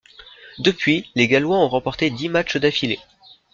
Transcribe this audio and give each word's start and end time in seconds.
Depuis, 0.57 1.11
les 1.13 1.27
gallois 1.27 1.59
ont 1.59 1.67
remporté 1.69 2.09
dix 2.09 2.27
match 2.27 2.57
d'affilée. 2.57 2.97